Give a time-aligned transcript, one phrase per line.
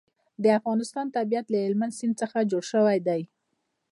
[0.43, 3.21] د افغانستان طبیعت له هلمند سیند څخه جوړ شوی دی.